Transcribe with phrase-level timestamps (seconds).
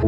[0.00, 0.06] Seit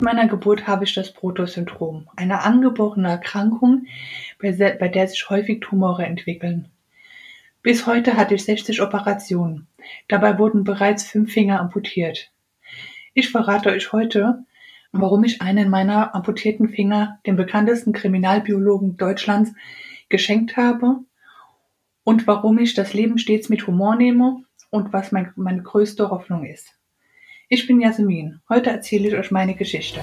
[0.00, 3.84] meiner Geburt habe ich das Protos-Syndrom, eine angeborene Erkrankung,
[4.40, 6.70] bei der sich häufig Tumore entwickeln.
[7.64, 9.68] Bis heute hatte ich 60 Operationen.
[10.06, 12.30] Dabei wurden bereits fünf Finger amputiert.
[13.14, 14.44] Ich verrate euch heute,
[14.92, 19.54] warum ich einen meiner amputierten Finger dem bekanntesten Kriminalbiologen Deutschlands
[20.10, 20.98] geschenkt habe
[22.04, 26.44] und warum ich das Leben stets mit Humor nehme und was mein, meine größte Hoffnung
[26.44, 26.78] ist.
[27.48, 28.42] Ich bin Jasmin.
[28.46, 30.00] Heute erzähle ich euch meine Geschichte.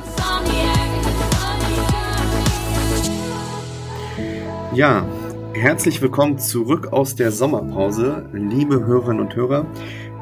[4.74, 5.06] Ja,
[5.54, 9.66] herzlich willkommen zurück aus der Sommerpause, liebe Hörerinnen und Hörer.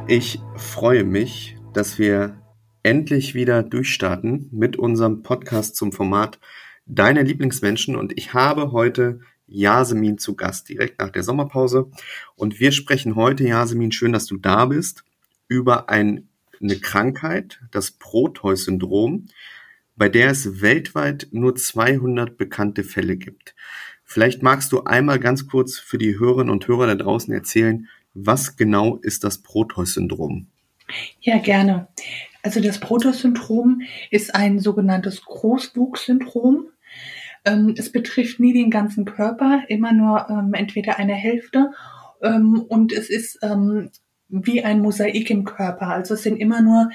[0.07, 2.41] Ich freue mich, dass wir
[2.83, 6.39] endlich wieder durchstarten mit unserem Podcast zum Format
[6.85, 11.91] Deine Lieblingsmenschen und ich habe heute Yasemin zu Gast, direkt nach der Sommerpause.
[12.35, 15.03] Und wir sprechen heute, Yasemin, schön, dass du da bist,
[15.47, 16.29] über ein
[16.61, 19.27] eine Krankheit, das Proteus-Syndrom,
[19.95, 23.55] bei der es weltweit nur 200 bekannte Fälle gibt.
[24.11, 28.55] Vielleicht magst du einmal ganz kurz für die Hörerinnen und Hörer da draußen erzählen, was
[28.55, 30.47] genau ist das Proteus-Syndrom?
[31.21, 31.89] Ja, gerne.
[32.41, 36.69] Also das Proteus-Syndrom ist ein sogenanntes Großwuchssyndrom.
[37.45, 41.69] Ähm, es betrifft nie den ganzen Körper, immer nur ähm, entweder eine Hälfte.
[42.23, 43.37] Ähm, und es ist
[44.27, 45.89] wie ein Mosaik im Körper.
[45.89, 46.89] Also es sind immer nur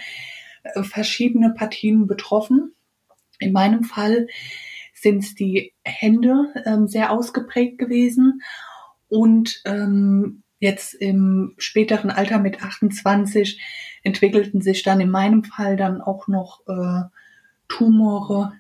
[0.65, 2.75] äh, verschiedene Partien betroffen.
[3.39, 4.27] In meinem Fall
[5.05, 8.41] sind die Hände ähm, sehr ausgeprägt gewesen
[9.09, 13.61] und ähm, jetzt im späteren Alter mit 28
[14.03, 17.03] entwickelten sich dann in meinem Fall dann auch noch äh,
[17.69, 18.53] Tumore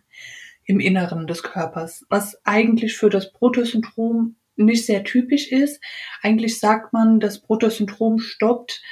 [0.66, 5.82] im Inneren des Körpers, was eigentlich für das Protosyndrom nicht sehr typisch ist.
[6.22, 8.82] Eigentlich sagt man, das Protosyndrom stoppt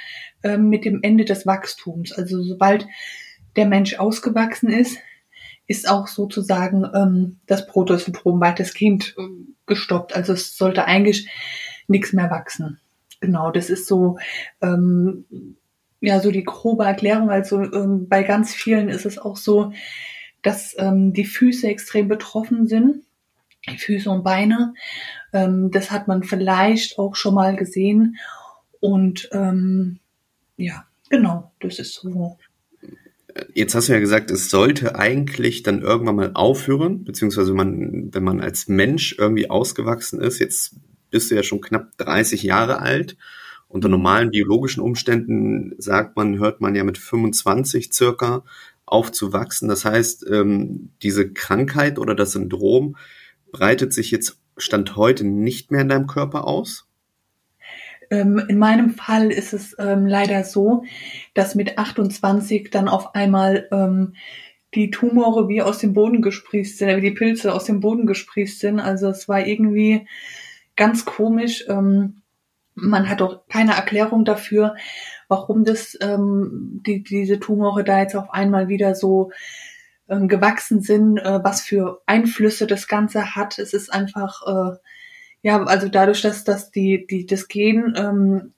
[0.41, 2.11] äh, mit dem Ende des Wachstums.
[2.11, 2.87] Also sobald
[3.55, 4.97] der Mensch ausgewachsen ist,
[5.67, 9.23] ist auch sozusagen ähm, das Protosyndrom weitestgehend äh,
[9.65, 10.15] gestoppt.
[10.15, 11.29] Also es sollte eigentlich
[11.87, 12.79] nichts mehr wachsen.
[13.19, 14.17] Genau, das ist so
[14.61, 15.25] ähm,
[16.01, 17.29] ja so die grobe Erklärung.
[17.29, 19.71] Also ähm, bei ganz vielen ist es auch so,
[20.41, 23.03] dass ähm, die Füße extrem betroffen sind,
[23.69, 24.73] die Füße und Beine.
[25.31, 28.17] Ähm, das hat man vielleicht auch schon mal gesehen.
[28.81, 29.99] Und ähm,
[30.57, 32.37] ja, genau, das ist so.
[33.53, 38.23] Jetzt hast du ja gesagt, es sollte eigentlich dann irgendwann mal aufhören, beziehungsweise man, wenn
[38.23, 40.75] man als Mensch irgendwie ausgewachsen ist, jetzt
[41.09, 43.17] bist du ja schon knapp 30 Jahre alt.
[43.67, 48.43] Unter normalen biologischen Umständen sagt man, hört man ja mit 25 circa
[48.85, 49.67] aufzuwachsen.
[49.67, 52.97] Das heißt, ähm, diese Krankheit oder das Syndrom
[53.51, 56.85] breitet sich jetzt Stand heute nicht mehr in deinem Körper aus?
[58.09, 60.83] Ähm, in meinem Fall ist es ähm, leider so,
[61.33, 64.15] dass mit 28 dann auf einmal ähm,
[64.73, 68.59] die Tumore wie aus dem Boden gesprießt sind, wie die Pilze aus dem Boden gesprießt
[68.59, 68.79] sind.
[68.79, 70.07] Also es war irgendwie
[70.75, 71.63] ganz komisch.
[71.67, 74.75] Man hat auch keine Erklärung dafür,
[75.27, 79.29] warum das die, diese Tumore da jetzt auf einmal wieder so
[80.07, 83.59] gewachsen sind, äh, was für Einflüsse das Ganze hat.
[83.59, 84.77] Es ist einfach, äh,
[85.43, 88.53] ja, also dadurch, dass, dass die, die, das Gen ähm,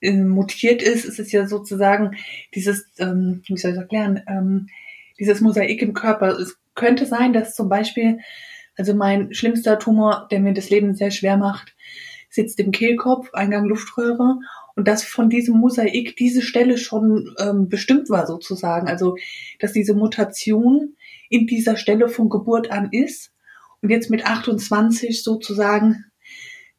[0.00, 2.16] äh, mutiert ist, ist es ja sozusagen
[2.54, 4.68] dieses, ähm, wie soll ich das erklären, ähm,
[5.18, 6.30] dieses Mosaik im Körper.
[6.38, 8.18] Es könnte sein, dass zum Beispiel,
[8.76, 11.76] also mein schlimmster Tumor, der mir das Leben sehr schwer macht,
[12.30, 14.38] sitzt im Kehlkopf, Eingang Luftröhre
[14.74, 18.88] und dass von diesem Mosaik diese Stelle schon ähm, bestimmt war sozusagen.
[18.88, 19.16] Also
[19.60, 20.96] dass diese Mutation
[21.28, 23.31] in dieser Stelle von Geburt an ist
[23.82, 26.04] und jetzt mit 28 sozusagen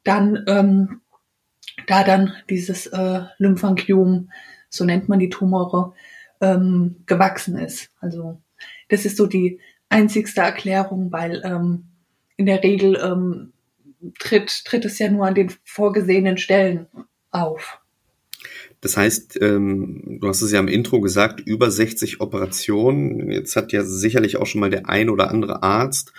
[0.03, 1.02] dann ähm,
[1.88, 4.31] da dann dieses äh, Lymphangiom,
[4.69, 5.94] so nennt man die Tumore,
[6.41, 7.90] ähm, gewachsen ist.
[8.00, 8.41] Also
[8.90, 9.59] das ist so die
[9.90, 11.85] einzigste Erklärung, weil ähm,
[12.38, 13.53] in der Regel ähm,
[14.20, 16.88] tritt, tritt es ja nur an den vorgesehenen Stellen
[17.32, 17.79] auf.
[18.82, 23.32] Das heißt, ähm, du hast es ja im Intro gesagt, über 60 Operationen.
[23.32, 26.11] Jetzt hat ja sicherlich auch schon mal der ein oder andere Arzt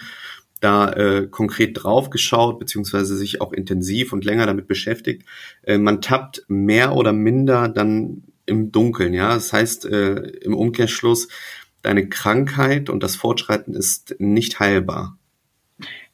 [0.65, 5.25] da äh, konkret drauf geschaut, beziehungsweise sich auch intensiv und länger damit beschäftigt.
[5.63, 9.35] Äh, man tappt mehr oder minder dann im Dunkeln, ja.
[9.35, 11.29] Das heißt, äh, im Umkehrschluss,
[11.83, 15.19] deine Krankheit und das Fortschreiten ist nicht heilbar.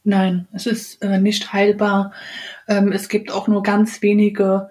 [0.03, 2.13] Nein, es ist äh, nicht heilbar.
[2.67, 4.71] Ähm, es gibt auch nur ganz wenige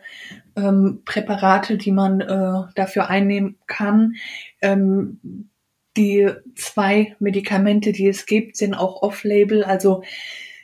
[0.55, 4.15] ähm, Präparate, die man äh, dafür einnehmen kann.
[4.61, 5.19] Ähm,
[5.97, 10.03] die zwei Medikamente, die es gibt, sind auch off-label, also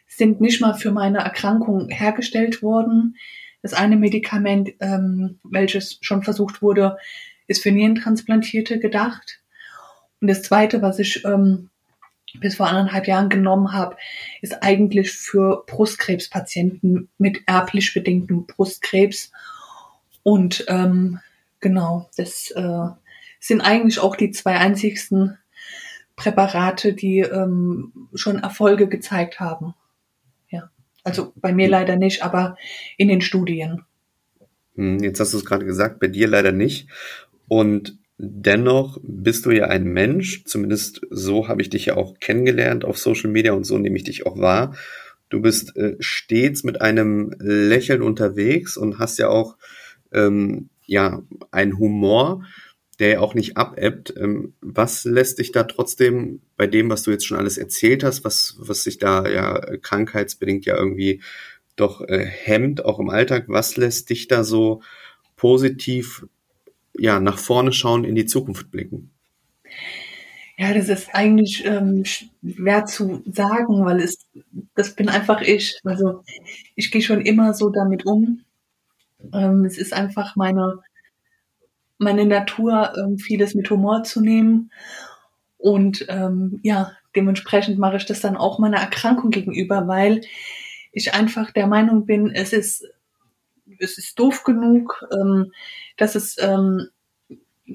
[0.07, 3.17] sind nicht mal für meine Erkrankung hergestellt worden.
[3.61, 6.97] Das eine Medikament, ähm, welches schon versucht wurde,
[7.47, 9.41] ist für Nierentransplantierte gedacht.
[10.21, 11.69] Und das zweite, was ich ähm,
[12.39, 13.97] bis vor anderthalb Jahren genommen habe,
[14.41, 19.31] ist eigentlich für Brustkrebspatienten mit erblich bedingtem Brustkrebs.
[20.23, 21.19] Und ähm,
[21.59, 22.87] genau, das äh,
[23.47, 25.37] sind eigentlich auch die zwei einzigsten
[26.15, 29.75] Präparate, die ähm, schon Erfolge gezeigt haben.
[30.49, 30.69] Ja,
[31.03, 32.57] also bei mir leider nicht, aber
[32.97, 33.83] in den Studien.
[34.75, 36.89] Hm, jetzt hast du es gerade gesagt, bei dir leider nicht.
[37.47, 42.85] Und Dennoch bist du ja ein Mensch, zumindest so habe ich dich ja auch kennengelernt
[42.85, 44.73] auf Social Media und so nehme ich dich auch wahr.
[45.27, 49.57] Du bist äh, stets mit einem Lächeln unterwegs und hast ja auch
[50.13, 52.45] ähm, ja einen Humor,
[52.99, 54.13] der ja auch nicht abebbt.
[54.17, 58.23] Ähm, was lässt dich da trotzdem bei dem, was du jetzt schon alles erzählt hast,
[58.23, 61.21] was was sich da ja krankheitsbedingt ja irgendwie
[61.75, 64.81] doch äh, hemmt, auch im Alltag, was lässt dich da so
[65.35, 66.25] positiv
[66.97, 69.11] ja, nach vorne schauen, in die Zukunft blicken?
[70.57, 74.19] Ja, das ist eigentlich ähm, schwer zu sagen, weil es,
[74.73, 75.79] das bin einfach ich.
[75.83, 76.23] Also
[76.75, 78.41] ich gehe schon immer so damit um.
[79.33, 80.79] Ähm, es ist einfach meine,
[81.97, 84.71] meine Natur, ähm, vieles mit Humor zu nehmen.
[85.57, 90.21] Und ähm, ja, dementsprechend mache ich das dann auch meiner Erkrankung gegenüber, weil
[90.91, 92.85] ich einfach der Meinung bin, es ist,
[93.79, 95.51] es ist doof genug, ähm,
[95.97, 96.87] dass es ähm,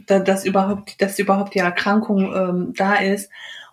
[0.07, 3.31] da, dass überhaupt, dass überhaupt die Erkrankung ähm, da ist.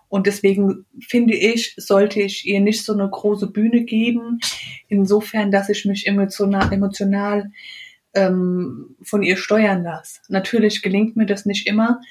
[0.09, 4.39] Und deswegen finde ich, sollte ich ihr nicht so eine große Bühne geben,
[4.87, 7.51] insofern, dass ich mich emotional, emotional
[8.13, 10.21] ähm, von ihr steuern lasse.
[10.29, 12.01] Natürlich gelingt mir das nicht immer.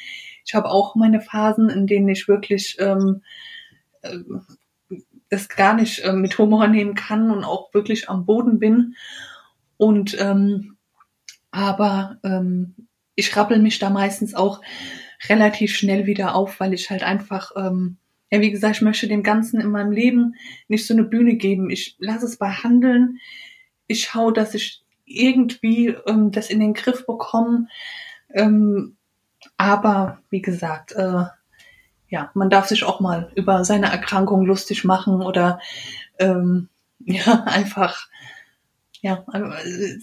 [0.44, 3.22] Ich habe auch meine Phasen, in denen ich wirklich ähm,
[4.02, 4.19] äh,
[5.28, 8.94] das gar nicht äh, mit Humor nehmen kann und auch wirklich am Boden bin.
[9.76, 10.76] Und ähm,
[11.50, 12.75] aber ähm,
[13.14, 14.60] ich rappel mich da meistens auch
[15.28, 17.96] relativ schnell wieder auf, weil ich halt einfach, ähm,
[18.31, 20.34] ja, wie gesagt, ich möchte dem Ganzen in meinem Leben
[20.69, 21.70] nicht so eine Bühne geben.
[21.70, 23.19] Ich lasse es behandeln.
[23.87, 27.69] Ich schaue, dass ich irgendwie ähm, das in den Griff bekomme.
[28.35, 28.97] Ähm,
[29.56, 31.25] aber wie gesagt, äh,
[32.08, 35.61] ja, man darf sich auch mal über seine Erkrankung lustig machen oder
[36.19, 36.69] ähm,
[36.99, 38.08] ja, einfach
[39.03, 39.53] ja, also,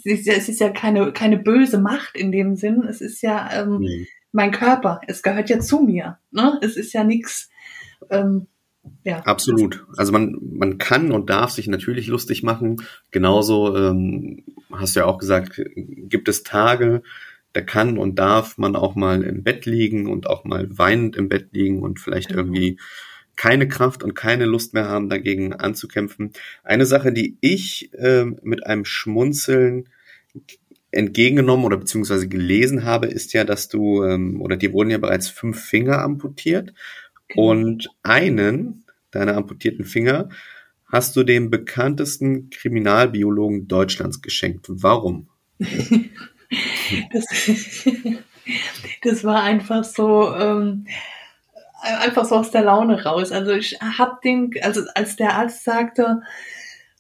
[0.06, 2.84] es ist ja keine, keine böse Macht in dem Sinn.
[2.88, 4.08] Es ist ja ähm, mhm.
[4.32, 5.02] mein Körper.
[5.08, 6.20] Es gehört ja zu mir.
[6.32, 6.58] Ne?
[6.62, 7.50] Es ist ja nichts.
[8.10, 8.48] Ähm,
[9.04, 9.20] ja.
[9.20, 9.86] Absolut.
[9.98, 12.82] Also man, man kann und darf sich natürlich lustig machen.
[13.12, 17.02] Genauso ähm, hast du ja auch gesagt, gibt es Tage,
[17.54, 21.30] da kann und darf man auch mal im Bett liegen und auch mal weinend im
[21.30, 22.42] Bett liegen und vielleicht genau.
[22.42, 22.78] irgendwie
[23.36, 26.34] keine Kraft und keine Lust mehr haben, dagegen anzukämpfen.
[26.64, 29.90] Eine Sache, die ich äh, mit einem Schmunzeln
[30.92, 35.30] entgegengenommen oder beziehungsweise gelesen habe, ist ja, dass du, ähm, oder dir wurden ja bereits
[35.30, 36.74] fünf Finger amputiert
[37.36, 40.30] und einen deiner amputierten Finger
[40.92, 44.68] hast du dem bekanntesten Kriminalbiologen Deutschlands geschenkt.
[44.70, 45.28] Warum?
[47.12, 47.26] das,
[49.02, 50.86] das war einfach so, ähm,
[51.82, 53.32] einfach so aus der Laune raus.
[53.32, 56.22] Also ich hab den, also als der Arzt sagte,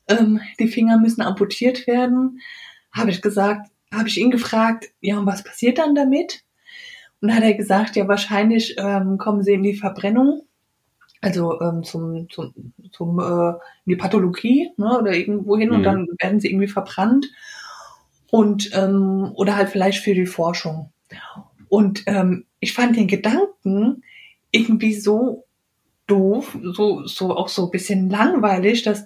[0.07, 2.39] ähm, die Finger müssen amputiert werden,
[2.91, 6.43] habe ich gesagt, habe ich ihn gefragt, ja, und was passiert dann damit?
[7.23, 10.41] Und dann hat er gesagt, ja, wahrscheinlich ähm, kommen sie in die Verbrennung,
[11.21, 12.53] also ähm, zum, zum,
[12.91, 13.51] zum äh,
[13.85, 15.75] in die Pathologie, ne, oder irgendwo hin mhm.
[15.75, 17.27] und dann werden sie irgendwie verbrannt
[18.29, 20.91] und ähm, oder halt vielleicht für die Forschung.
[21.69, 24.03] Und ähm, ich fand den Gedanken,
[24.51, 25.45] irgendwie so
[26.07, 29.05] doof, so, so auch so ein bisschen langweilig, dass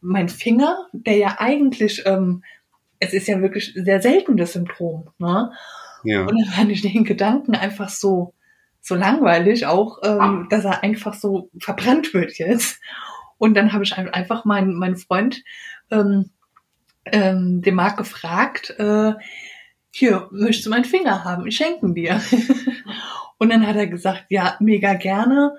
[0.00, 2.44] mein Finger, der ja eigentlich, ähm,
[3.00, 5.50] es ist ja wirklich sehr selten das Symptom, ne?
[6.04, 6.22] Ja.
[6.22, 8.34] Und dann fand ich den Gedanken einfach so,
[8.80, 12.80] so langweilig, auch, ähm, dass er einfach so verbrannt wird jetzt.
[13.38, 15.42] Und dann habe ich einfach meinen, meinen Freund,
[15.90, 16.30] ähm,
[17.06, 19.14] ähm, den Marc gefragt, äh,
[19.92, 21.46] hier, möchtest du meinen Finger haben?
[21.46, 22.20] Ich schenken dir.
[23.38, 25.56] Und dann hat er gesagt, ja, mega gerne.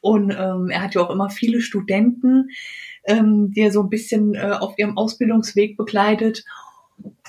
[0.00, 2.50] Und ähm, er hat ja auch immer viele Studenten,
[3.04, 6.44] ähm, die er so ein bisschen äh, auf ihrem Ausbildungsweg begleitet.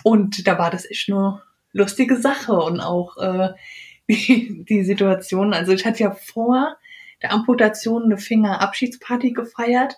[0.03, 1.41] Und da war das echt nur
[1.75, 3.49] lustige Sache und auch äh,
[4.09, 5.53] die, die Situation.
[5.53, 6.77] Also ich hatte ja vor
[7.21, 9.97] der Amputation eine Fingerabschiedsparty gefeiert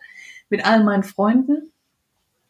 [0.50, 1.72] mit all meinen Freunden.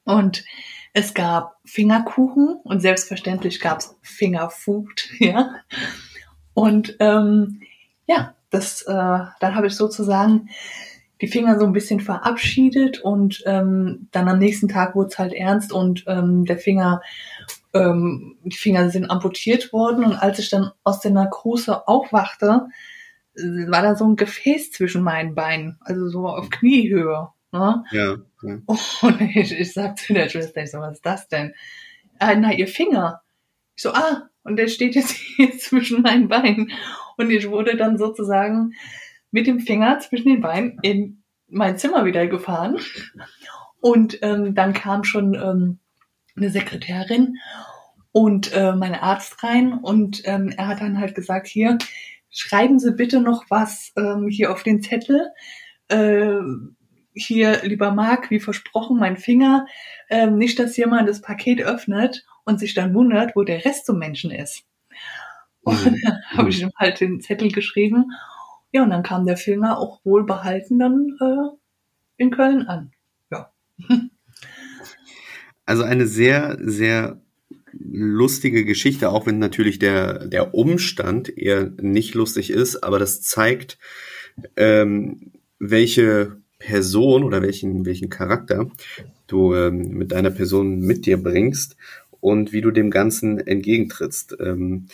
[0.04, 0.46] Und
[0.94, 5.56] Es gab Fingerkuchen und selbstverständlich gab es Fingerfood, ja.
[6.54, 7.62] Und ähm,
[8.08, 10.50] ja, das, äh, dann habe ich sozusagen
[11.22, 15.34] die Finger so ein bisschen verabschiedet und ähm, dann am nächsten Tag wurde es halt
[15.34, 17.02] ernst und ähm, der Finger,
[17.78, 22.68] ähm, die Finger sind amputiert worden und als ich dann aus der Narkose aufwachte,
[23.36, 27.30] war da so ein Gefäß zwischen meinen Beinen, also so auf Kniehöhe.
[27.52, 27.84] Ne?
[27.92, 28.58] Ja, ja.
[28.66, 31.54] Und ich, ich sag zu der Schwester, ich so, was ist das denn?
[32.20, 33.22] Ah, na, ihr Finger.
[33.76, 36.72] Ich so, ah, und der steht jetzt hier zwischen meinen Beinen.
[37.18, 38.74] Und ich wurde dann sozusagen
[39.32, 42.80] mit dem Finger zwischen den Beinen in mein Zimmer wieder gefahren.
[43.80, 45.80] Und ähm, dann kam schon ähm,
[46.38, 47.38] eine Sekretärin
[48.12, 51.78] und äh, mein Arzt rein und ähm, er hat dann halt gesagt, hier,
[52.30, 55.32] schreiben Sie bitte noch was ähm, hier auf den Zettel.
[55.90, 56.40] Äh,
[57.14, 59.66] hier, lieber Marc, wie versprochen, mein Finger.
[60.10, 63.98] Ähm, nicht, dass jemand das Paket öffnet und sich dann wundert, wo der Rest zum
[63.98, 64.64] Menschen ist.
[65.62, 65.98] Und mhm.
[66.04, 68.12] dann habe ich ihm halt den Zettel geschrieben.
[68.72, 71.58] Ja, und dann kam der Finger auch wohlbehalten dann äh,
[72.18, 72.92] in Köln an.
[73.32, 73.52] Ja.
[75.68, 77.22] Also eine sehr, sehr
[77.74, 83.78] lustige Geschichte, auch wenn natürlich der, der Umstand eher nicht lustig ist, aber das zeigt,
[84.56, 88.72] ähm, welche Person oder welchen, welchen Charakter
[89.28, 91.76] du ähm, mit deiner Person mit dir bringst
[92.22, 94.38] und wie du dem Ganzen entgegentrittst.
[94.40, 94.88] Ähm,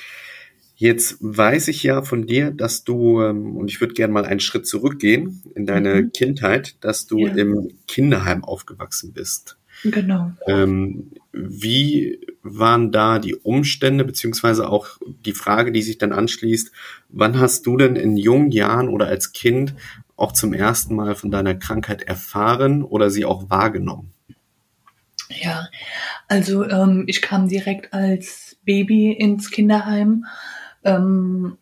[0.75, 4.39] jetzt weiß ich ja von dir, dass du, ähm, und ich würde gerne mal einen
[4.39, 6.11] Schritt zurückgehen in deine mhm.
[6.13, 7.33] Kindheit, dass du ja.
[7.35, 9.57] im Kinderheim aufgewachsen bist.
[9.83, 10.31] Genau.
[10.47, 16.71] Ähm, wie waren da die Umstände, beziehungsweise auch die Frage, die sich dann anschließt,
[17.09, 19.73] wann hast du denn in jungen Jahren oder als Kind
[20.15, 24.13] auch zum ersten Mal von deiner Krankheit erfahren oder sie auch wahrgenommen?
[25.29, 25.67] Ja,
[26.27, 30.25] also ähm, ich kam direkt als Baby ins Kinderheim.
[30.83, 31.57] Ähm,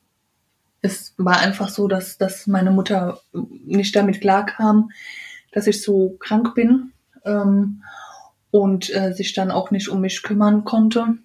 [0.82, 4.91] es war einfach so, dass, dass meine Mutter nicht damit klarkam,
[5.51, 6.91] dass ich so krank bin
[7.25, 7.84] ähm,
[8.51, 11.18] und äh, sich dann auch nicht um mich kümmern konnte.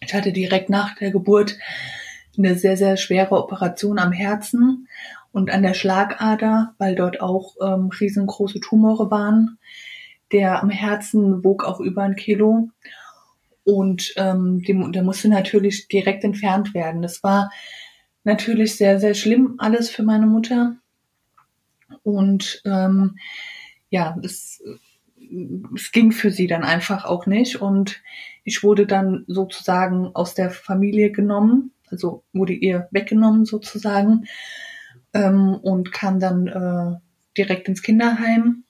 [0.00, 1.56] Ich hatte direkt nach der Geburt
[2.36, 4.88] eine sehr, sehr schwere Operation am Herzen
[5.32, 9.58] und an der Schlagader, weil dort auch ähm, riesengroße Tumore waren.
[10.32, 12.68] Der am Herzen wog auch über ein Kilo
[13.64, 17.02] und ähm, dem, der musste natürlich direkt entfernt werden.
[17.02, 17.50] Das war
[18.24, 20.76] natürlich sehr, sehr schlimm alles für meine Mutter.
[22.02, 23.18] Und ähm,
[23.90, 24.62] ja, es,
[25.74, 27.60] es ging für sie dann einfach auch nicht.
[27.60, 28.02] Und
[28.44, 34.26] ich wurde dann sozusagen aus der Familie genommen, also wurde ihr weggenommen sozusagen
[35.14, 36.98] ähm, und kam dann äh,
[37.36, 38.64] direkt ins Kinderheim.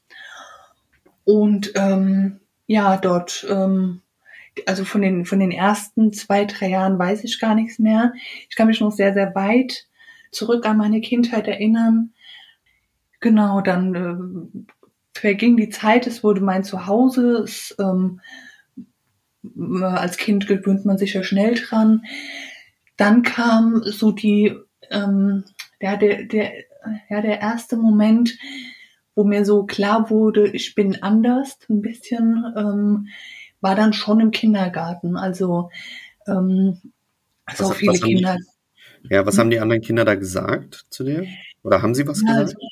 [1.25, 4.03] Und ähm, ja, dort, ähm,
[4.65, 8.13] also von den, von den ersten zwei, drei Jahren weiß ich gar nichts mehr.
[8.49, 9.87] Ich kann mich noch sehr, sehr weit
[10.31, 12.13] zurück an meine Kindheit erinnern.
[13.21, 14.86] Genau, dann äh,
[15.16, 18.20] verging die Zeit, es wurde mein Zuhause, es, ähm,
[19.82, 22.02] als Kind gewöhnt man sich ja schnell dran.
[22.96, 24.56] Dann kam so die
[24.90, 25.44] ähm,
[25.80, 26.52] der, der, der,
[27.08, 28.37] ja, der erste Moment,
[29.14, 33.08] wo mir so klar wurde, ich bin anders, ein bisschen, ähm,
[33.61, 35.16] war dann schon im Kindergarten.
[35.16, 35.70] Also,
[36.26, 36.80] ähm,
[37.46, 38.37] was, auch viele Kinder.
[39.02, 41.26] Die, ja, was haben die anderen Kinder da gesagt zu dir?
[41.62, 42.56] Oder haben sie was ja, gesagt?
[42.56, 42.68] Also,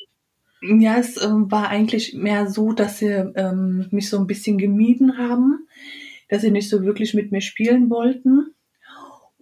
[0.67, 5.19] ja, es ähm, war eigentlich mehr so, dass sie ähm, mich so ein bisschen gemieden
[5.19, 5.67] haben,
[6.29, 8.55] dass sie nicht so wirklich mit mir spielen wollten.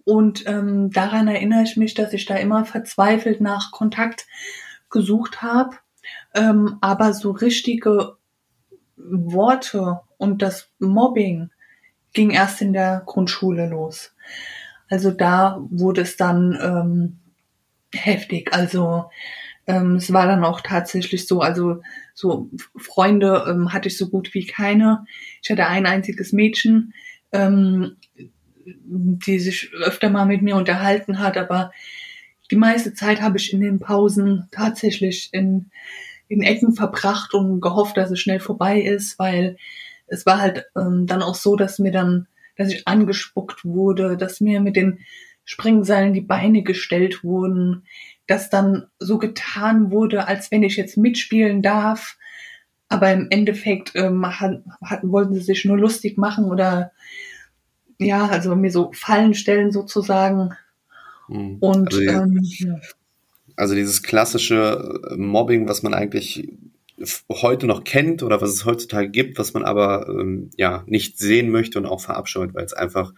[0.05, 4.25] Und ähm, daran erinnere ich mich, dass ich da immer verzweifelt nach Kontakt
[4.89, 5.77] gesucht habe.
[6.35, 8.17] Ähm, aber so richtige
[8.97, 11.51] Worte und das Mobbing
[12.11, 14.13] ging erst in der Grundschule los.
[14.89, 17.19] Also da wurde es dann ähm,
[17.93, 18.53] heftig.
[18.53, 19.05] Also
[19.67, 21.81] ähm, es war dann auch tatsächlich so, also
[22.13, 25.05] so Freunde ähm, hatte ich so gut wie keine.
[25.41, 26.93] Ich hatte ein einziges Mädchen,
[27.31, 27.97] ähm,
[28.65, 31.71] die sich öfter mal mit mir unterhalten hat, aber
[32.51, 35.71] die meiste Zeit habe ich in den Pausen tatsächlich in,
[36.27, 39.57] in Ecken verbracht und gehofft, dass es schnell vorbei ist, weil
[40.07, 42.27] es war halt ähm, dann auch so, dass mir dann,
[42.57, 44.99] dass ich angespuckt wurde, dass mir mit den
[45.45, 47.83] Springseilen die Beine gestellt wurden,
[48.27, 52.17] dass dann so getan wurde, als wenn ich jetzt mitspielen darf.
[52.89, 56.91] Aber im Endeffekt ähm, hat, hatten, wollten sie sich nur lustig machen oder
[57.97, 60.53] ja, also mir so Fallen stellen sozusagen.
[61.27, 61.57] Mhm.
[61.59, 62.81] Und also, ähm,
[63.55, 66.49] also dieses klassische Mobbing, was man eigentlich
[67.31, 71.49] heute noch kennt oder was es heutzutage gibt, was man aber ähm, ja nicht sehen
[71.49, 73.13] möchte und auch verabscheut, weil es einfach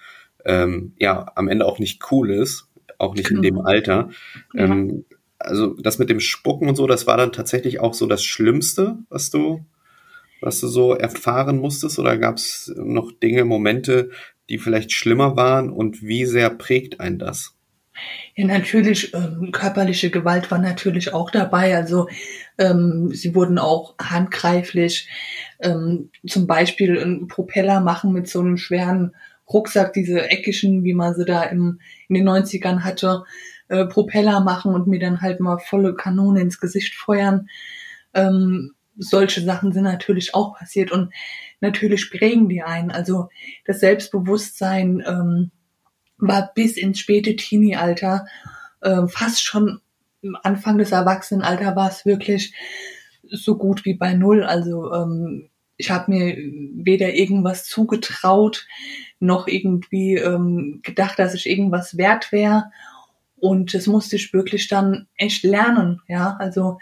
[0.46, 2.68] ähm, ja am Ende auch nicht cool ist,
[3.06, 3.40] auch nicht genau.
[3.40, 3.60] in dem.
[3.60, 4.10] Alter.
[4.54, 4.66] Ja.
[4.66, 5.06] Ähm,
[5.40, 8.98] also das mit dem Spucken und so, das war dann tatsächlich auch so das Schlimmste,
[9.10, 9.66] was du,
[10.42, 14.10] was du so erfahren musstest, oder gab es noch Dinge, Momente,
[14.50, 17.56] die vielleicht schlimmer waren und wie sehr prägt ein das?
[18.36, 21.76] Ja, natürlich, ähm, körperliche Gewalt war natürlich auch dabei.
[21.76, 22.10] Also
[22.58, 25.10] ähm, sie wurden auch handgreiflich,
[25.62, 29.16] ähm, zum Beispiel einen Propeller machen mit so einem schweren
[29.52, 33.24] Rucksack, diese eckigen, wie man sie da im, in den 90ern hatte,
[33.68, 37.48] äh, Propeller machen und mir dann halt mal volle Kanone ins Gesicht feuern.
[38.14, 41.14] Ähm, solche Sachen sind natürlich auch passiert und
[41.62, 42.92] natürlich prägen die einen.
[42.92, 43.30] Also
[43.66, 45.52] das Selbstbewusstsein ähm,
[46.18, 48.26] war bis ins späte Teenie-Alter,
[48.82, 49.82] äh, fast schon
[50.44, 52.54] Anfang des Erwachsenenalter war es wirklich
[53.24, 54.44] so gut wie bei null.
[54.44, 56.38] Also ähm, ich habe mir
[56.76, 58.68] weder irgendwas zugetraut,
[59.20, 62.66] noch irgendwie ähm, gedacht, dass ich irgendwas wert wäre.
[63.38, 66.36] Und das musste ich wirklich dann echt lernen, ja.
[66.40, 66.80] Also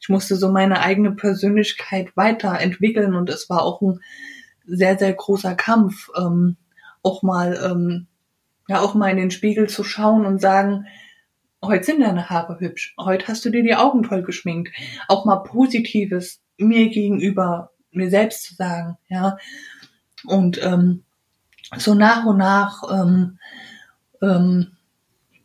[0.00, 4.00] ich musste so meine eigene Persönlichkeit weiterentwickeln und es war auch ein
[4.66, 6.56] sehr, sehr großer Kampf, ähm,
[7.02, 8.06] auch mal, ähm,
[8.68, 10.86] ja, auch mal in den Spiegel zu schauen und sagen,
[11.62, 14.72] heute sind deine Haare hübsch, heute hast du dir die Augen toll geschminkt.
[15.08, 19.36] Auch mal Positives mir gegenüber, mir selbst zu sagen, ja.
[20.24, 21.04] Und ähm,
[21.76, 23.38] so nach und nach ähm,
[24.22, 24.76] ähm,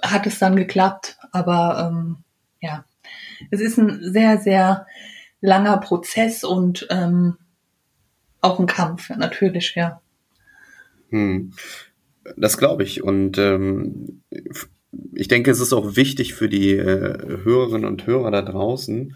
[0.01, 2.17] hat es dann geklappt, aber ähm,
[2.59, 2.85] ja,
[3.49, 4.85] es ist ein sehr, sehr
[5.41, 7.37] langer Prozess und ähm,
[8.41, 10.01] auch ein Kampf, natürlich, ja.
[11.09, 11.53] Hm.
[12.37, 13.03] Das glaube ich.
[13.03, 14.21] Und ähm,
[15.13, 19.15] ich denke, es ist auch wichtig für die äh, Hörerinnen und Hörer da draußen,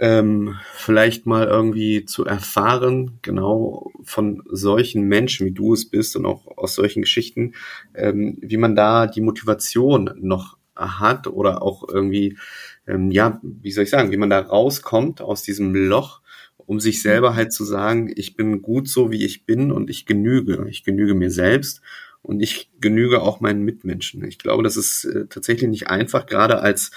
[0.00, 6.24] ähm, vielleicht mal irgendwie zu erfahren, genau von solchen Menschen, wie du es bist und
[6.24, 7.52] auch aus solchen Geschichten,
[7.94, 12.38] ähm, wie man da die Motivation noch hat oder auch irgendwie,
[12.86, 16.22] ähm, ja, wie soll ich sagen, wie man da rauskommt aus diesem Loch,
[16.56, 20.06] um sich selber halt zu sagen, ich bin gut so, wie ich bin und ich
[20.06, 20.66] genüge.
[20.70, 21.82] Ich genüge mir selbst
[22.22, 24.24] und ich genüge auch meinen Mitmenschen.
[24.24, 26.90] Ich glaube, das ist äh, tatsächlich nicht einfach, gerade als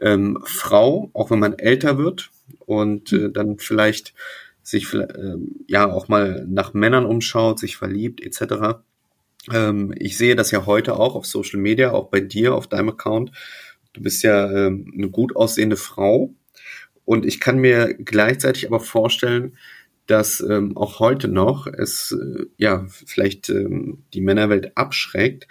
[0.00, 2.30] ähm, Frau, auch wenn man älter wird
[2.60, 4.14] und äh, dann vielleicht
[4.62, 8.80] sich äh, ja auch mal nach Männern umschaut, sich verliebt etc.
[9.52, 12.90] Ähm, ich sehe das ja heute auch auf Social Media, auch bei dir auf deinem
[12.90, 13.32] Account.
[13.92, 16.32] Du bist ja ähm, eine gut aussehende Frau
[17.04, 19.56] und ich kann mir gleichzeitig aber vorstellen,
[20.12, 25.48] dass ähm, auch heute noch es äh, ja vielleicht ähm, die Männerwelt abschreckt,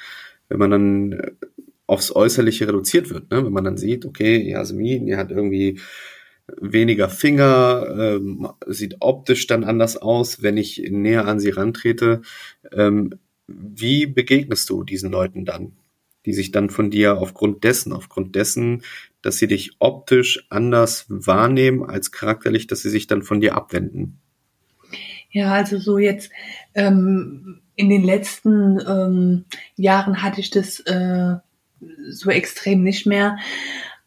[0.49, 1.31] wenn man dann äh,
[1.87, 3.31] aufs Äußerliche reduziert wird.
[3.31, 3.43] Ne?
[3.43, 5.79] Wenn man dann sieht, okay, Jasmin, die hat irgendwie
[6.59, 12.21] weniger Finger, ähm, sieht optisch dann anders aus, wenn ich näher an sie rantrete.
[12.71, 13.15] Ähm,
[13.47, 15.73] wie begegnest du diesen Leuten dann,
[16.27, 18.83] die sich dann von dir aufgrund dessen, aufgrund dessen,
[19.23, 24.19] dass sie dich optisch anders wahrnehmen als charakterlich, dass sie sich dann von dir abwenden?
[25.31, 26.31] Ja, also so jetzt
[26.75, 31.35] ähm, in den letzten ähm, Jahren hatte ich das äh,
[32.09, 33.37] so extrem nicht mehr.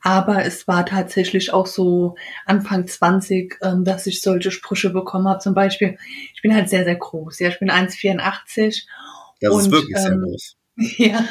[0.07, 5.39] Aber es war tatsächlich auch so Anfang 20, ähm, dass ich solche Sprüche bekommen habe.
[5.39, 5.97] Zum Beispiel,
[6.35, 7.39] ich bin halt sehr, sehr groß.
[7.39, 8.85] Ja, ich bin 1,84.
[9.41, 10.57] Das und, ist wirklich ähm, sehr groß.
[10.99, 11.25] Ja,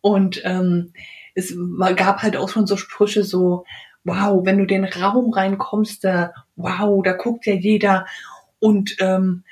[0.00, 0.94] und ähm,
[1.34, 1.54] es
[1.96, 3.64] gab halt auch schon so Sprüche so,
[4.02, 8.06] wow, wenn du den Raum reinkommst, da, wow, da guckt ja jeder.
[8.62, 9.42] Und ähm,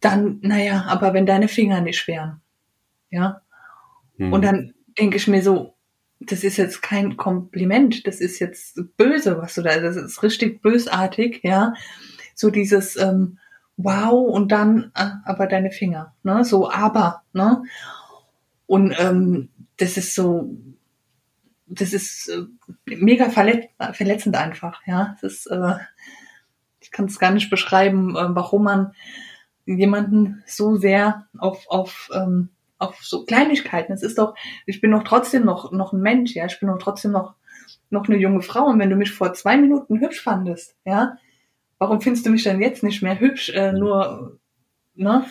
[0.00, 2.42] dann, naja, aber wenn deine Finger nicht wären.
[3.08, 3.40] Ja.
[4.18, 4.30] Hm.
[4.30, 5.74] Und dann denke ich mir so,
[6.20, 10.60] das ist jetzt kein Kompliment, das ist jetzt böse, was du da, das ist richtig
[10.60, 11.72] bösartig, ja.
[12.34, 13.38] So dieses ähm,
[13.78, 16.44] Wow und dann äh, aber deine Finger, ne?
[16.44, 17.62] So aber, ne?
[18.66, 20.54] Und ähm, das ist so,
[21.66, 22.42] das ist äh,
[22.84, 25.16] mega verletz verletzend einfach, ja.
[25.22, 25.76] Das ist, äh,
[26.86, 28.92] ich kann es gar nicht beschreiben, äh, warum man
[29.64, 33.92] jemanden so sehr auf auf ähm, auf so Kleinigkeiten.
[33.92, 34.34] Es ist doch,
[34.66, 37.34] ich bin doch trotzdem noch, noch ein Mensch, ja, ich bin doch trotzdem noch,
[37.90, 38.66] noch eine junge Frau.
[38.66, 41.16] Und wenn du mich vor zwei Minuten hübsch fandest, ja,
[41.78, 43.48] warum findest du mich dann jetzt nicht mehr hübsch?
[43.50, 44.38] Äh, nur,
[44.94, 45.24] ne?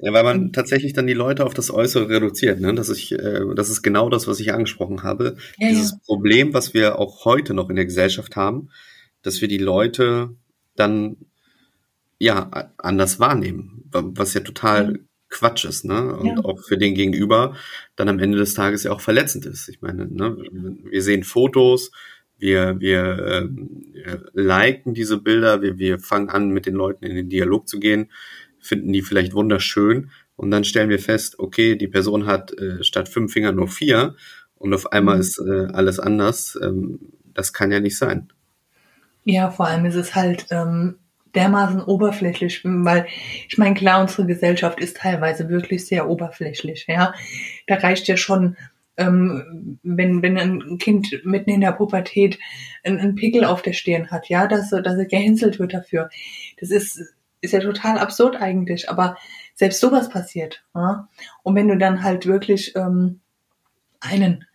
[0.00, 2.60] Ja, weil man tatsächlich dann die Leute auf das Äußere reduziert.
[2.60, 2.74] Ne?
[2.74, 5.36] Das, ich, äh, das ist genau das, was ich angesprochen habe.
[5.58, 5.98] Ja, Dieses ja.
[6.06, 8.70] Problem, was wir auch heute noch in der Gesellschaft haben,
[9.22, 10.36] dass wir die Leute
[10.78, 11.16] dann
[12.18, 16.16] ja anders wahrnehmen, was ja total Quatsch ist, ne?
[16.16, 16.44] Und ja.
[16.44, 17.54] auch für den Gegenüber
[17.96, 19.68] dann am Ende des Tages ja auch verletzend ist.
[19.68, 20.36] Ich meine, ne,
[20.84, 21.90] wir sehen Fotos,
[22.38, 23.48] wir, wir
[24.04, 27.78] äh, liken diese Bilder, wir, wir fangen an, mit den Leuten in den Dialog zu
[27.78, 28.10] gehen,
[28.58, 33.08] finden die vielleicht wunderschön und dann stellen wir fest, okay, die Person hat äh, statt
[33.08, 34.14] fünf Finger nur vier
[34.54, 35.20] und auf einmal mhm.
[35.20, 36.58] ist äh, alles anders.
[36.62, 37.00] Ähm,
[37.34, 38.32] das kann ja nicht sein.
[39.30, 41.00] Ja, vor allem ist es halt ähm,
[41.34, 43.06] dermaßen oberflächlich, weil
[43.46, 47.12] ich meine, klar, unsere Gesellschaft ist teilweise wirklich sehr oberflächlich, ja.
[47.66, 48.56] Da reicht ja schon,
[48.96, 52.38] ähm, wenn, wenn ein Kind mitten in der Pubertät
[52.82, 56.08] einen, einen Pickel auf der Stirn hat, ja, dass, dass er gehänselt wird dafür.
[56.58, 56.98] Das ist,
[57.42, 59.18] ist ja total absurd eigentlich, aber
[59.54, 60.64] selbst sowas passiert.
[60.74, 61.06] Ja?
[61.42, 63.20] Und wenn du dann halt wirklich ähm,
[64.00, 64.46] einen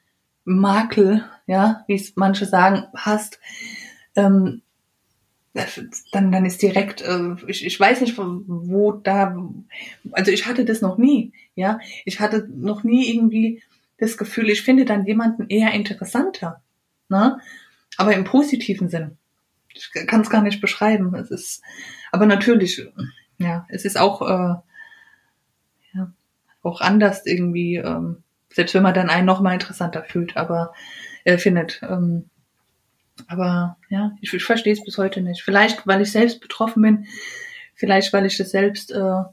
[0.45, 3.39] Makel, ja, wie es manche sagen, hast,
[4.15, 4.61] ähm,
[6.11, 9.37] dann, dann ist direkt, äh, ich, ich weiß nicht, wo da,
[10.11, 13.61] also ich hatte das noch nie, ja, ich hatte noch nie irgendwie
[13.99, 16.61] das Gefühl, ich finde dann jemanden eher interessanter,
[17.07, 17.39] ne,
[17.97, 19.17] aber im positiven Sinn.
[19.75, 21.15] Ich kann es gar nicht beschreiben.
[21.15, 21.63] Es ist,
[22.11, 22.85] aber natürlich,
[23.39, 24.55] ja, es ist auch, äh,
[25.93, 26.11] ja,
[26.61, 30.73] auch anders irgendwie, ähm, selbst wenn man dann einen noch mal interessanter fühlt, aber
[31.23, 31.81] äh, findet.
[31.83, 32.29] Ähm,
[33.27, 35.43] aber ja, ich, ich verstehe es bis heute nicht.
[35.43, 37.05] Vielleicht, weil ich selbst betroffen bin,
[37.75, 39.23] vielleicht, weil ich das selbst äh,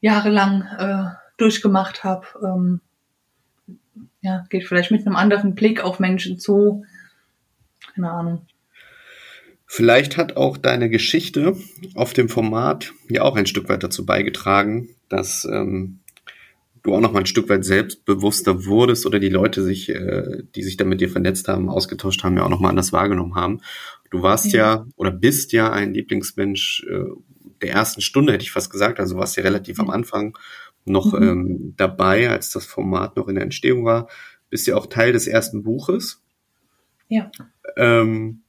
[0.00, 2.26] jahrelang äh, durchgemacht habe.
[2.42, 2.80] Ähm,
[4.20, 6.84] ja, geht vielleicht mit einem anderen Blick auf Menschen zu.
[7.94, 8.46] Keine Ahnung.
[9.66, 11.56] Vielleicht hat auch deine Geschichte
[11.94, 16.00] auf dem Format ja auch ein Stück weit dazu beigetragen, dass ähm,
[16.84, 20.62] du auch noch mal ein Stück weit selbstbewusster wurdest oder die Leute sich, äh, die
[20.62, 23.60] sich da mit dir vernetzt haben, ausgetauscht haben, ja auch noch mal anders wahrgenommen haben.
[24.10, 27.04] Du warst ja, ja oder bist ja ein Lieblingsmensch äh,
[27.62, 29.00] der ersten Stunde, hätte ich fast gesagt.
[29.00, 30.38] Also warst ja relativ am Anfang
[30.84, 31.22] noch mhm.
[31.22, 34.08] ähm, dabei, als das Format noch in der Entstehung war.
[34.50, 36.22] Bist ja auch Teil des ersten Buches.
[37.08, 37.30] Ja.
[37.76, 38.42] Ähm,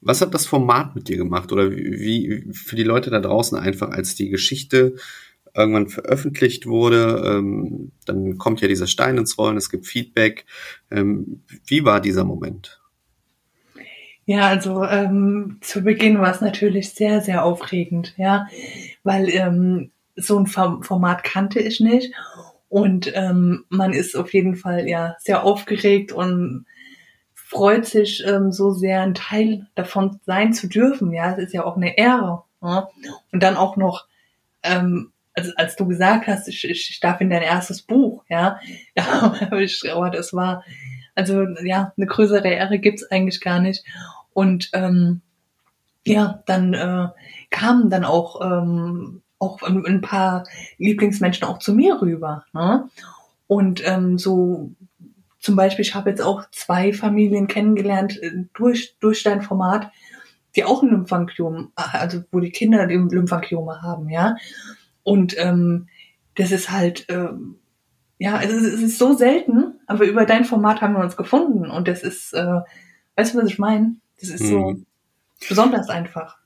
[0.00, 1.52] was hat das Format mit dir gemacht?
[1.52, 4.96] Oder wie, für die Leute da draußen einfach, als die Geschichte
[5.54, 10.46] irgendwann veröffentlicht wurde, ähm, dann kommt ja dieser Stein ins Rollen, es gibt Feedback.
[10.90, 12.80] Ähm, wie war dieser Moment?
[14.26, 18.46] Ja, also ähm, zu Beginn war es natürlich sehr, sehr aufregend, ja,
[19.02, 22.12] weil ähm, so ein Format kannte ich nicht
[22.68, 26.66] und ähm, man ist auf jeden Fall ja sehr aufgeregt und
[27.54, 31.12] freut sich ähm, so sehr, ein Teil davon sein zu dürfen.
[31.12, 32.42] Ja, es ist ja auch eine Ehre.
[32.60, 32.88] Ja?
[33.30, 34.06] Und dann auch noch
[34.64, 38.60] ähm, also als du gesagt hast, ich, ich, ich darf in dein erstes Buch, ja,
[38.94, 40.64] da ich, oh, das war,
[41.14, 43.84] also ja, eine größere Ehre gibt's eigentlich gar nicht.
[44.32, 45.20] Und ähm,
[46.06, 47.08] ja, dann äh,
[47.50, 50.44] kamen dann auch ähm, auch ein, ein paar
[50.78, 52.44] Lieblingsmenschen auch zu mir rüber.
[52.52, 52.88] Ne?
[53.46, 54.70] Und ähm, so
[55.38, 59.90] zum Beispiel, ich habe jetzt auch zwei Familien kennengelernt äh, durch, durch dein Format,
[60.56, 64.36] die auch ein Lymphangiom, also wo die Kinder Lymphangiome haben, ja.
[65.04, 65.88] Und ähm,
[66.34, 67.56] das ist halt, ähm,
[68.18, 71.86] ja, also es ist so selten, aber über dein Format haben wir uns gefunden und
[71.86, 72.60] das ist, äh,
[73.16, 73.96] weißt du, was ich meine?
[74.20, 74.86] Das ist so hm.
[75.48, 76.38] besonders einfach.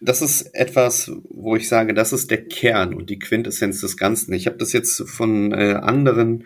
[0.00, 4.32] Das ist etwas, wo ich sage, das ist der Kern und die Quintessenz des Ganzen.
[4.34, 6.44] Ich habe das jetzt von äh, anderen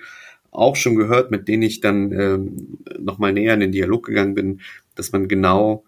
[0.53, 4.61] auch schon gehört, mit denen ich dann ähm, nochmal näher in den Dialog gegangen bin,
[4.95, 5.85] dass man genau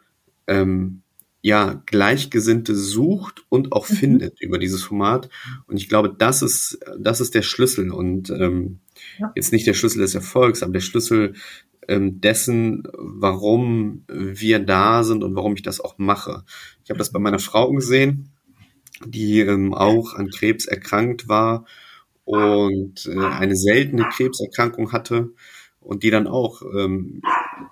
[0.46, 1.02] ähm,
[1.42, 3.94] ja, Gleichgesinnte sucht und auch mhm.
[3.94, 5.28] findet über dieses Format.
[5.66, 8.78] Und ich glaube, das ist, das ist der Schlüssel und ähm,
[9.18, 9.32] ja.
[9.34, 11.34] jetzt nicht der Schlüssel des Erfolgs, aber der Schlüssel
[11.88, 16.44] ähm, dessen, warum wir da sind und warum ich das auch mache.
[16.84, 18.30] Ich habe das bei meiner Frau gesehen,
[19.04, 21.66] die ähm, auch an Krebs erkrankt war
[22.24, 25.30] und äh, eine seltene Krebserkrankung hatte
[25.80, 27.20] und die dann auch ähm,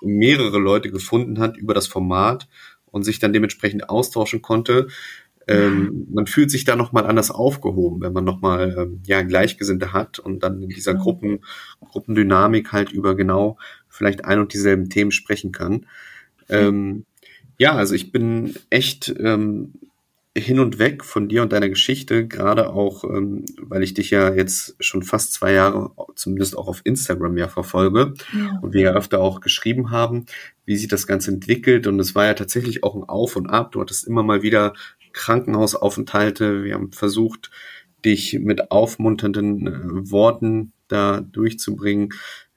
[0.01, 2.49] mehrere Leute gefunden hat über das Format
[2.91, 4.89] und sich dann dementsprechend austauschen konnte.
[5.47, 10.19] Ähm, man fühlt sich da nochmal anders aufgehoben, wenn man nochmal ähm, ja, Gleichgesinnte hat
[10.19, 11.41] und dann in dieser Gruppen,
[11.81, 15.87] Gruppendynamik halt über genau vielleicht ein und dieselben Themen sprechen kann.
[16.49, 17.05] Ähm,
[17.59, 19.73] ja, also ich bin echt ähm,
[20.37, 24.33] hin und weg von dir und deiner Geschichte, gerade auch, ähm, weil ich dich ja
[24.33, 28.59] jetzt schon fast zwei Jahre, zumindest auch auf Instagram ja verfolge ja.
[28.63, 30.27] und wir ja öfter auch geschrieben haben,
[30.67, 33.73] wie sich das Ganze entwickelt und es war ja tatsächlich auch ein Auf und Ab.
[33.73, 34.75] Du hattest immer mal wieder
[35.13, 36.63] Krankenhausaufenthalte.
[36.63, 37.51] Wir haben versucht,
[38.05, 42.11] dich mit aufmunternden äh, Worten da durchzubringen.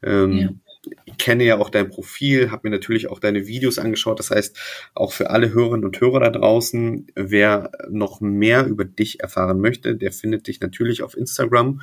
[0.04, 0.62] Ähm,
[1.06, 4.20] ich kenne ja auch dein Profil, habe mir natürlich auch deine Videos angeschaut.
[4.20, 4.58] Das heißt,
[4.94, 9.96] auch für alle Hörerinnen und Hörer da draußen, wer noch mehr über dich erfahren möchte,
[9.96, 11.82] der findet dich natürlich auf Instagram.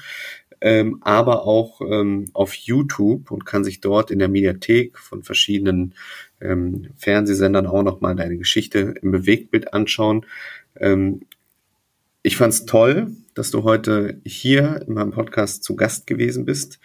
[0.60, 5.94] ähm, aber auch ähm, auf YouTube und kann sich dort in der Mediathek von verschiedenen
[6.40, 10.26] ähm, Fernsehsendern auch nochmal deine Geschichte im Bewegtbild anschauen.
[10.76, 11.22] Ähm,
[12.22, 16.78] ich fand es toll, dass du heute hier in meinem Podcast zu Gast gewesen bist,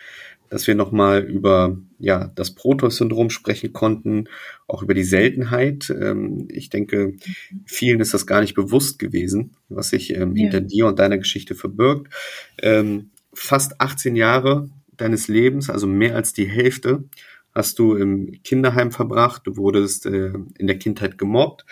[0.56, 4.30] dass wir nochmal über ja, das Protoss-Syndrom sprechen konnten,
[4.68, 5.90] auch über die Seltenheit.
[5.90, 7.18] Ähm, ich denke,
[7.66, 10.44] vielen ist das gar nicht bewusst gewesen, was sich ähm, ja.
[10.44, 12.08] hinter dir und deiner Geschichte verbirgt.
[12.62, 17.04] Ähm, fast 18 Jahre deines Lebens, also mehr als die Hälfte,
[17.54, 19.42] hast du im Kinderheim verbracht.
[19.44, 21.66] Du wurdest äh, in der Kindheit gemobbt.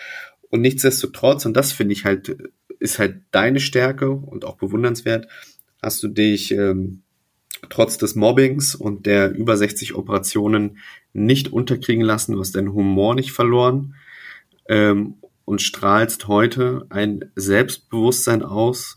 [0.50, 2.36] Und nichtsdestotrotz, und das finde ich halt,
[2.80, 5.26] ist halt deine Stärke und auch bewundernswert,
[5.80, 7.03] hast du dich ähm,
[7.70, 10.78] trotz des Mobbings und der über 60 Operationen
[11.12, 12.32] nicht unterkriegen lassen.
[12.32, 13.94] Du hast deinen Humor nicht verloren
[14.68, 18.96] ähm, und strahlst heute ein Selbstbewusstsein aus,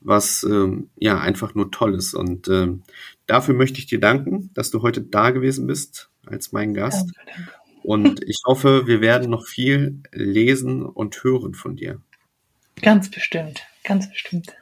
[0.00, 2.14] was ähm, ja einfach nur toll ist.
[2.14, 2.82] Und ähm,
[3.26, 7.10] dafür möchte ich dir danken, dass du heute da gewesen bist als mein Gast.
[7.16, 7.52] Danke, danke.
[7.82, 12.00] Und ich hoffe, wir werden noch viel lesen und hören von dir.
[12.80, 14.54] Ganz bestimmt, ganz bestimmt.